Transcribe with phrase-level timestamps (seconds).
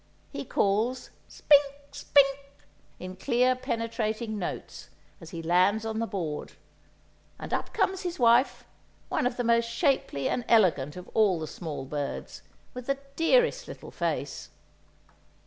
[0.31, 2.39] He calls "Spink, spink,"
[2.97, 4.89] in clear penetrating notes,
[5.21, 6.53] as he lands on the board;
[7.37, 11.85] and up comes his wife—one of the most shapely and elegant of all the small
[11.85, 12.41] birds,
[12.73, 14.49] with the dearest little face!